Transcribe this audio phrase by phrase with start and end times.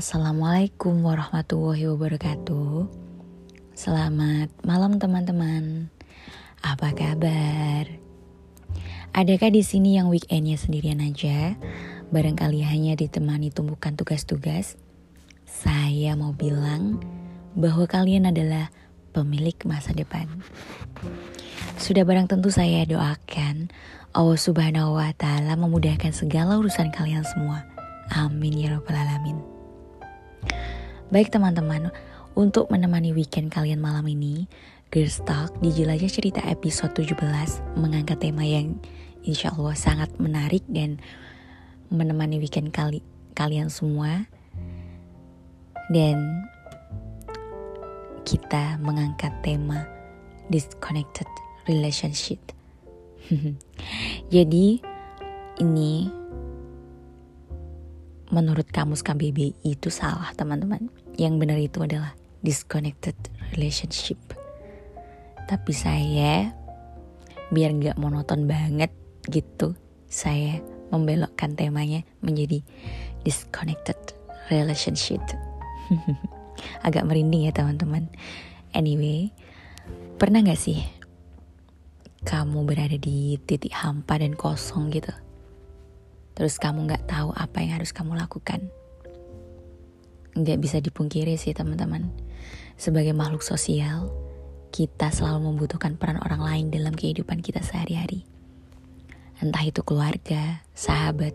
[0.00, 2.88] Assalamualaikum warahmatullahi wabarakatuh.
[3.76, 5.92] Selamat malam teman-teman.
[6.64, 7.84] Apa kabar?
[9.12, 11.52] Adakah di sini yang weekendnya sendirian aja?
[12.08, 14.80] Barangkali hanya ditemani tumpukan tugas-tugas.
[15.44, 17.04] Saya mau bilang
[17.52, 18.72] bahwa kalian adalah
[19.12, 20.32] pemilik masa depan.
[21.76, 23.68] Sudah barang tentu saya doakan
[24.16, 27.68] Allah Subhanahu wa taala memudahkan segala urusan kalian semua.
[28.16, 29.49] Amin ya rabbal alamin.
[31.10, 31.90] Baik teman-teman,
[32.38, 34.46] untuk menemani weekend kalian malam ini,
[34.94, 37.18] Girls Talk di Jelajah Cerita episode 17
[37.74, 38.78] mengangkat tema yang
[39.26, 41.02] insya Allah sangat menarik dan
[41.90, 43.02] menemani weekend kali
[43.34, 44.22] kalian semua.
[45.90, 46.46] Dan
[48.22, 49.82] kita mengangkat tema
[50.46, 51.26] disconnected
[51.66, 52.38] relationship.
[54.34, 54.78] Jadi
[55.58, 56.19] ini
[58.30, 60.88] menurut kamus KBBI itu salah teman-teman.
[61.18, 63.14] Yang benar itu adalah disconnected
[63.52, 64.18] relationship.
[65.50, 66.54] Tapi saya
[67.50, 68.94] biar nggak monoton banget
[69.26, 69.74] gitu,
[70.06, 70.62] saya
[70.94, 72.62] membelokkan temanya menjadi
[73.26, 73.98] disconnected
[74.48, 75.20] relationship.
[76.86, 78.06] Agak merinding ya teman-teman.
[78.70, 79.34] Anyway,
[80.22, 80.78] pernah nggak sih
[82.22, 85.10] kamu berada di titik hampa dan kosong gitu?
[86.34, 88.70] Terus kamu nggak tahu apa yang harus kamu lakukan.
[90.34, 92.10] Nggak bisa dipungkiri sih teman-teman.
[92.80, 94.08] Sebagai makhluk sosial,
[94.70, 98.24] kita selalu membutuhkan peran orang lain dalam kehidupan kita sehari-hari.
[99.42, 101.34] Entah itu keluarga, sahabat,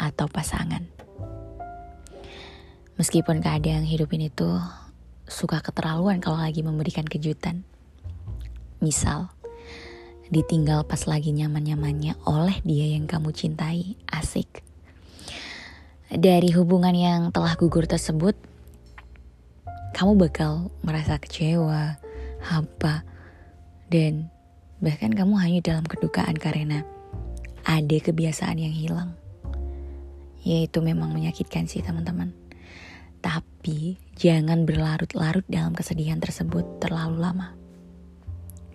[0.00, 0.82] atau pasangan.
[2.96, 4.60] Meskipun keadaan hidup ini tuh
[5.24, 7.64] suka keterlaluan kalau lagi memberikan kejutan.
[8.80, 9.32] Misal,
[10.30, 13.98] ditinggal pas lagi nyaman-nyamannya oleh dia yang kamu cintai.
[14.06, 14.62] Asik.
[16.10, 18.34] Dari hubungan yang telah gugur tersebut,
[19.94, 21.98] kamu bakal merasa kecewa,
[22.42, 23.02] hampa,
[23.90, 24.30] dan
[24.78, 26.86] bahkan kamu hanya dalam kedukaan karena
[27.66, 29.10] ada kebiasaan yang hilang.
[30.40, 32.32] Yaitu memang menyakitkan sih teman-teman.
[33.20, 37.59] Tapi jangan berlarut-larut dalam kesedihan tersebut terlalu lama.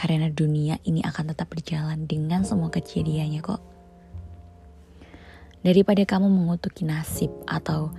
[0.00, 3.60] Karena dunia ini akan tetap berjalan dengan semua kejadiannya kok.
[5.60, 7.92] Daripada kamu mengutuki nasib atau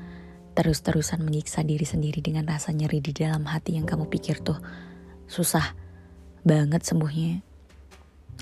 [0.57, 4.57] terus-terusan menyiksa diri sendiri dengan rasa nyeri di dalam hati yang kamu pikir tuh
[5.29, 5.78] susah
[6.41, 7.45] banget sembuhnya.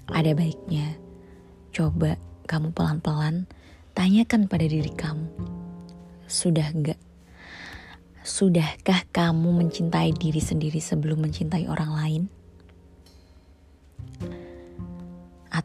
[0.07, 0.95] Ada baiknya
[1.75, 2.15] coba
[2.47, 3.43] kamu pelan-pelan
[3.91, 5.27] tanyakan pada diri kamu.
[6.31, 6.97] Sudah enggak?
[8.23, 12.38] Sudahkah kamu mencintai diri sendiri sebelum mencintai orang lain?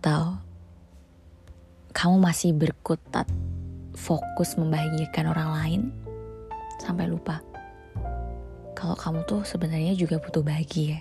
[0.04, 0.37] Atau
[1.97, 3.25] kamu masih berkutat
[3.97, 5.81] fokus membahagiakan orang lain
[6.76, 7.41] sampai lupa
[8.76, 11.00] kalau kamu tuh sebenarnya juga butuh bahagia.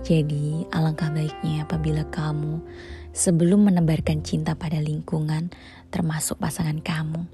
[0.00, 2.64] Jadi, alangkah baiknya apabila kamu
[3.12, 5.52] sebelum menebarkan cinta pada lingkungan,
[5.92, 7.28] termasuk pasangan kamu,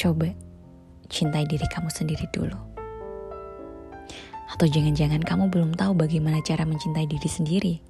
[0.00, 0.32] coba
[1.12, 2.56] cintai diri kamu sendiri dulu.
[4.56, 7.89] Atau jangan-jangan kamu belum tahu bagaimana cara mencintai diri sendiri.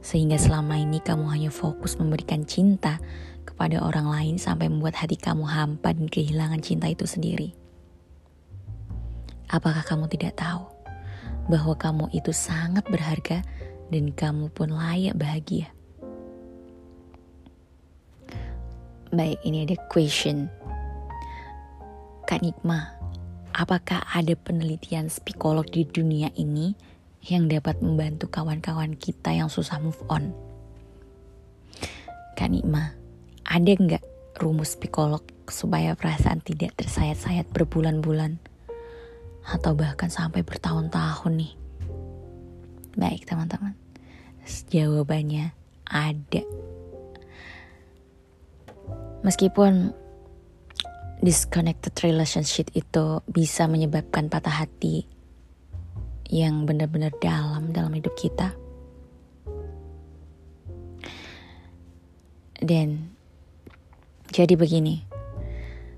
[0.00, 3.00] Sehingga selama ini kamu hanya fokus memberikan cinta
[3.44, 7.52] kepada orang lain sampai membuat hati kamu hampa dan kehilangan cinta itu sendiri.
[9.50, 10.64] Apakah kamu tidak tahu
[11.50, 13.42] bahwa kamu itu sangat berharga
[13.90, 15.68] dan kamu pun layak bahagia?
[19.10, 20.46] Baik, ini ada question.
[22.30, 22.94] Kak Nikma,
[23.50, 26.78] apakah ada penelitian psikolog di dunia ini
[27.24, 30.32] yang dapat membantu kawan-kawan kita yang susah move on?
[32.36, 32.96] Kak Nikma,
[33.44, 34.04] ada nggak
[34.40, 38.40] rumus psikolog supaya perasaan tidak tersayat-sayat berbulan-bulan?
[39.44, 41.52] Atau bahkan sampai bertahun-tahun nih?
[42.96, 43.76] Baik teman-teman,
[44.72, 45.52] jawabannya
[45.84, 46.42] ada.
[49.20, 49.92] Meskipun
[51.20, 55.04] disconnected relationship itu bisa menyebabkan patah hati
[56.30, 58.54] yang benar-benar dalam dalam hidup kita.
[62.60, 63.10] Dan
[64.30, 65.02] jadi begini,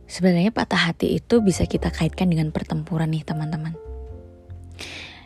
[0.09, 3.77] sebenarnya patah hati itu bisa kita kaitkan dengan pertempuran nih teman-teman.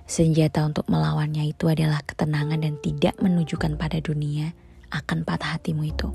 [0.07, 4.55] Senjata untuk melawannya itu adalah ketenangan dan tidak menunjukkan pada dunia
[4.91, 6.11] akan patah hatimu itu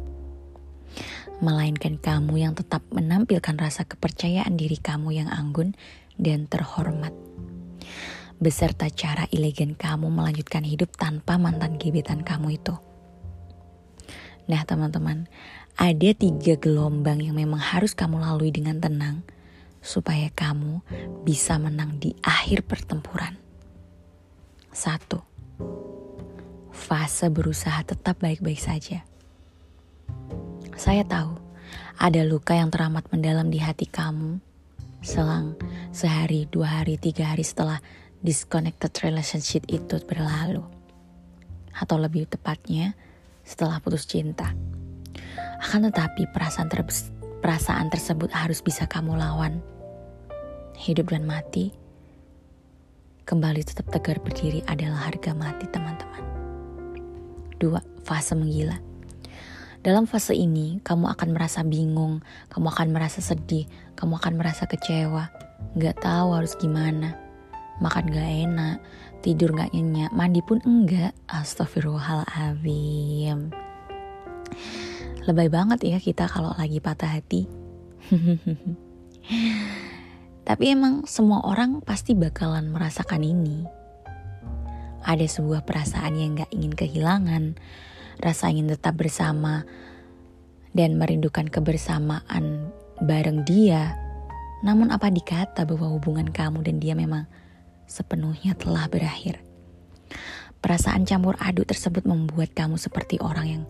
[1.41, 5.73] melainkan kamu yang tetap menampilkan rasa kepercayaan diri kamu yang anggun
[6.21, 7.11] dan terhormat.
[8.41, 12.73] Beserta cara elegan kamu melanjutkan hidup tanpa mantan gebetan kamu itu.
[14.49, 15.29] Nah teman-teman,
[15.77, 19.21] ada tiga gelombang yang memang harus kamu lalui dengan tenang
[19.77, 20.81] supaya kamu
[21.21, 23.37] bisa menang di akhir pertempuran.
[24.73, 25.21] Satu,
[26.73, 29.05] fase berusaha tetap baik-baik saja.
[30.73, 31.37] Saya tahu
[32.01, 34.41] ada luka yang teramat mendalam di hati kamu
[35.05, 35.57] selang
[35.93, 37.81] sehari, dua hari, tiga hari setelah
[38.21, 40.61] disconnected relationship itu berlalu.
[41.73, 42.93] Atau lebih tepatnya,
[43.41, 44.53] setelah putus cinta.
[45.61, 46.85] Akan tetapi perasaan, ter
[47.41, 49.61] perasaan tersebut harus bisa kamu lawan.
[50.77, 51.73] Hidup dan mati,
[53.25, 56.23] kembali tetap tegar berdiri adalah harga mati teman-teman.
[57.57, 58.77] Dua, fase menggila.
[59.81, 62.21] Dalam fase ini, kamu akan merasa bingung,
[62.53, 63.65] kamu akan merasa sedih,
[63.97, 65.33] kamu akan merasa kecewa,
[65.77, 67.30] gak tahu harus gimana.
[67.79, 68.81] Makan gak enak,
[69.23, 71.15] tidur gak nyenyak, mandi pun enggak.
[71.31, 73.55] Astagfirullahaladzim.
[75.21, 77.47] Lebay banget ya kita kalau lagi patah hati.
[80.47, 83.65] Tapi emang semua orang pasti bakalan merasakan ini.
[85.01, 87.55] Ada sebuah perasaan yang gak ingin kehilangan,
[88.19, 89.65] rasa ingin tetap bersama,
[90.73, 92.71] dan merindukan kebersamaan
[93.01, 93.97] bareng dia.
[94.61, 97.25] Namun apa dikata bahwa hubungan kamu dan dia memang
[97.91, 99.43] sepenuhnya telah berakhir.
[100.63, 103.63] Perasaan campur aduk tersebut membuat kamu seperti orang yang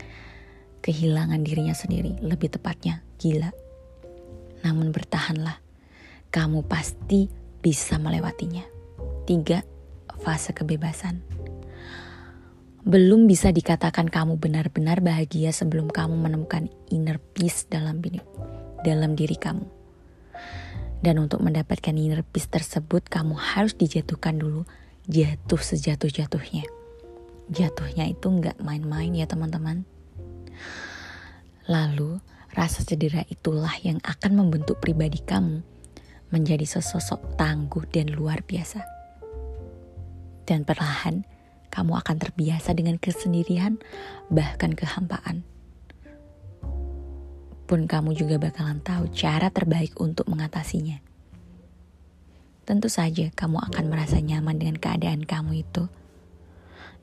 [0.85, 3.49] kehilangan dirinya sendiri, lebih tepatnya gila.
[4.61, 5.57] Namun bertahanlah,
[6.29, 7.33] kamu pasti
[7.65, 8.61] bisa melewatinya.
[9.25, 9.65] Tiga,
[10.21, 11.25] fase kebebasan.
[12.81, 18.01] Belum bisa dikatakan kamu benar-benar bahagia sebelum kamu menemukan inner peace dalam
[18.81, 19.80] dalam diri kamu.
[21.01, 24.69] Dan untuk mendapatkan inner peace tersebut, kamu harus dijatuhkan dulu,
[25.09, 26.69] jatuh sejatuh-jatuhnya.
[27.49, 29.83] Jatuhnya itu nggak main-main ya teman-teman.
[31.65, 32.21] Lalu,
[32.53, 35.65] rasa cedera itulah yang akan membentuk pribadi kamu
[36.31, 38.85] menjadi sesosok tangguh dan luar biasa.
[40.47, 41.27] Dan perlahan,
[41.71, 43.79] kamu akan terbiasa dengan kesendirian,
[44.31, 45.43] bahkan kehampaan.
[47.71, 50.99] Pun kamu juga bakalan tahu cara terbaik untuk mengatasinya.
[52.67, 55.87] Tentu saja kamu akan merasa nyaman dengan keadaan kamu itu.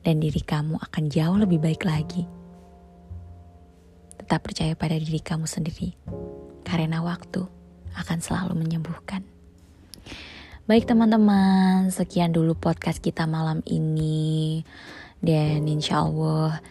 [0.05, 2.29] Dan diri kamu akan jauh lebih baik lagi.
[4.21, 5.97] Tetap percaya pada diri kamu sendiri.
[6.61, 7.49] Karena waktu
[7.97, 9.25] akan selalu menyembuhkan.
[10.69, 14.61] Baik teman-teman, sekian dulu podcast kita malam ini.
[15.17, 16.61] Dan insya Allah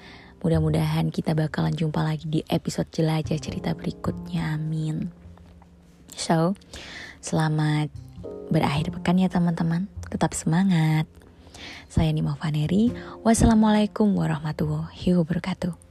[0.42, 4.54] mudah-mudahan kita bakalan jumpa lagi di episode jelajah cerita berikutnya.
[4.54, 5.10] Amin.
[6.14, 6.54] So,
[7.22, 7.90] selamat
[8.50, 9.90] berakhir pekan ya teman-teman.
[10.08, 11.06] Tetap semangat.
[11.88, 12.92] Saya Nima Vaneri.
[13.24, 15.87] Wassalamualaikum warahmatullahi wabarakatuh.